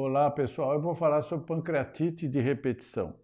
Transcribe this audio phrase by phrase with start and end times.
[0.00, 3.16] Olá pessoal, eu vou falar sobre pancreatite de repetição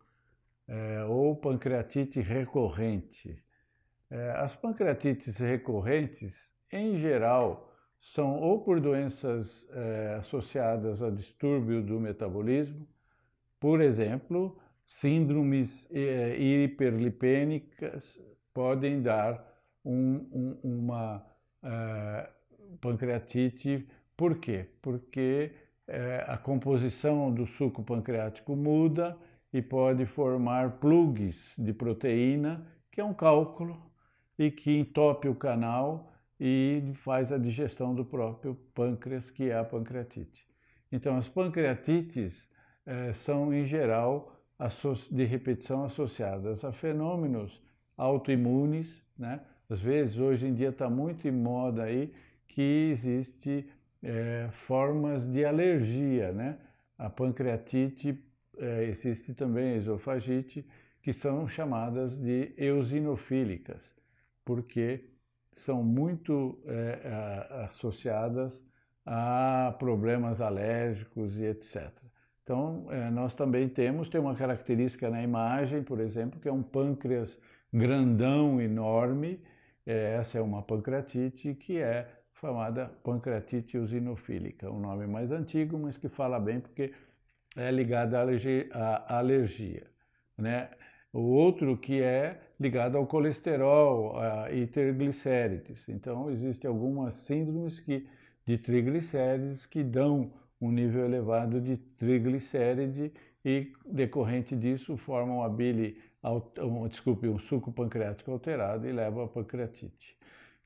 [0.67, 3.41] é, ou pancreatite recorrente.
[4.11, 12.01] É, as pancreatites recorrentes, em geral, são ou por doenças é, associadas a distúrbio do
[12.01, 12.89] metabolismo,
[13.61, 18.21] por exemplo, síndromes é, hiperlipênicas
[18.53, 19.47] podem dar
[19.85, 21.25] um, um, uma
[21.63, 22.29] é,
[22.81, 23.89] pancreatite.
[24.17, 24.67] Por quê?
[24.83, 25.53] Porque
[25.87, 29.17] é, a composição do suco pancreático muda
[29.53, 33.81] e pode formar plugs de proteína, que é um cálculo,
[34.39, 39.65] e que entope o canal e faz a digestão do próprio pâncreas, que é a
[39.65, 40.47] pancreatite.
[40.91, 42.49] Então, as pancreatites
[42.87, 44.33] eh, são, em geral,
[45.11, 47.63] de repetição associadas a fenômenos
[47.97, 49.41] autoimunes, né?
[49.69, 52.13] Às vezes, hoje em dia está muito em moda aí
[52.47, 53.69] que existe
[54.05, 56.59] é, formas de alergia, né?
[56.99, 58.23] A pancreatite,
[58.59, 60.65] é, existe também a esofagite,
[61.03, 63.93] que são chamadas de eosinofílicas,
[64.45, 65.11] porque
[65.53, 68.63] são muito é, associadas
[69.07, 71.91] a problemas alérgicos e etc.
[72.43, 77.39] Então, nós também temos, tem uma característica na imagem, por exemplo, que é um pâncreas
[77.73, 79.41] grandão, enorme,
[79.87, 82.07] essa é uma pancreatite que é
[82.41, 86.93] chamada pancreatite eosinofílica, um nome mais antigo, mas que fala bem porque
[87.57, 88.69] é ligado à alergia.
[88.73, 89.95] À alergia
[90.37, 90.71] né?
[91.13, 94.17] O outro que é ligado ao colesterol
[94.53, 95.89] e triglicérides.
[95.89, 98.07] Então, existem algumas síndromes que,
[98.45, 103.13] de triglicérides que dão um nível elevado de triglicéride
[103.45, 106.01] e, decorrente disso, formam a bile,
[106.91, 110.17] desculpe, um suco pancreático alterado e levam à pancreatite.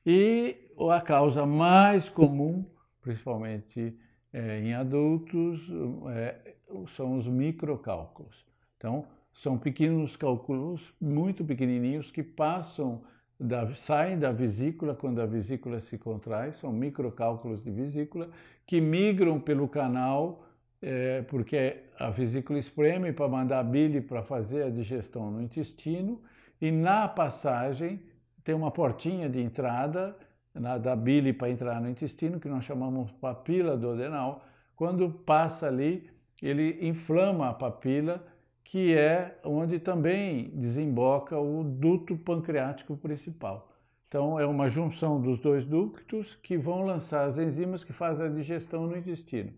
[0.05, 0.55] E
[0.91, 2.65] a causa mais comum,
[3.01, 3.97] principalmente
[4.31, 5.67] é, em adultos,
[6.13, 6.55] é,
[6.87, 8.45] são os microcálculos.
[8.77, 13.01] Então, são pequenos cálculos, muito pequenininhos, que passam,
[13.39, 18.29] da, saem da vesícula quando a vesícula se contrai, são microcálculos de vesícula,
[18.65, 20.45] que migram pelo canal,
[20.81, 26.21] é, porque a vesícula espreme para mandar bile para fazer a digestão no intestino,
[26.61, 28.01] e na passagem
[28.49, 30.17] tem uma portinha de entrada
[30.55, 34.43] na, da bile para entrar no intestino, que nós chamamos papila duodenal.
[34.75, 36.09] Quando passa ali,
[36.41, 38.25] ele inflama a papila,
[38.63, 43.71] que é onde também desemboca o duto pancreático principal.
[44.07, 48.29] Então, é uma junção dos dois ductos que vão lançar as enzimas que fazem a
[48.29, 49.53] digestão no intestino.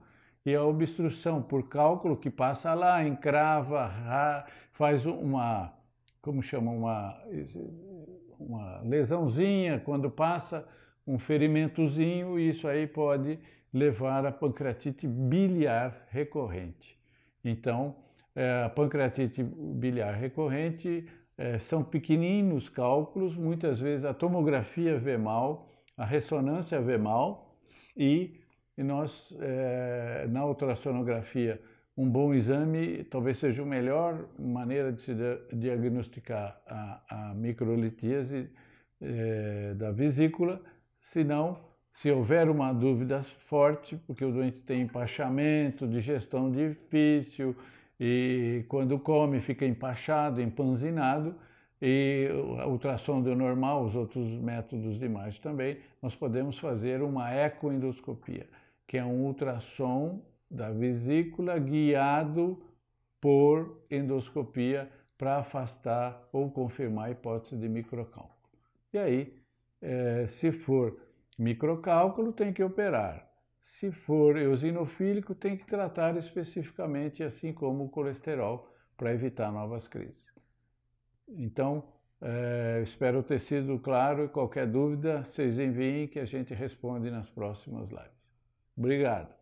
[0.45, 3.89] E a obstrução por cálculo que passa lá, encrava,
[4.73, 5.71] faz uma,
[6.21, 7.17] como chama, uma
[8.47, 10.67] uma lesãozinha, quando passa
[11.05, 13.39] um ferimentozinho, isso aí pode
[13.73, 16.99] levar a pancreatite biliar recorrente.
[17.43, 17.95] Então,
[18.35, 21.07] é, a pancreatite biliar recorrente
[21.37, 27.57] é, são pequeninos cálculos, muitas vezes a tomografia vê mal, a ressonância vê mal
[27.95, 28.39] e
[28.77, 31.61] nós, é, na ultrassonografia,
[31.97, 35.13] um bom exame talvez seja a melhor maneira de se
[35.53, 38.49] diagnosticar a, a microlitíase
[39.01, 40.61] é, da vesícula,
[40.99, 41.59] senão,
[41.91, 47.55] se houver uma dúvida forte, porque o doente tem empachamento, digestão difícil,
[47.99, 51.35] e quando come fica empachado, empanzinado,
[51.81, 57.33] e a ultrassom do normal, os outros métodos de imagem também, nós podemos fazer uma
[57.33, 58.47] ecoendoscopia,
[58.87, 62.61] que é um ultrassom da vesícula guiado
[63.21, 68.35] por endoscopia para afastar ou confirmar a hipótese de microcálculo.
[68.91, 69.41] E aí,
[69.81, 70.99] é, se for
[71.39, 73.31] microcálculo, tem que operar.
[73.61, 80.33] Se for eosinofílico, tem que tratar especificamente, assim como o colesterol, para evitar novas crises.
[81.27, 81.83] Então,
[82.19, 87.29] é, espero ter sido claro e qualquer dúvida, vocês enviem que a gente responde nas
[87.29, 88.21] próximas lives.
[88.75, 89.40] Obrigado.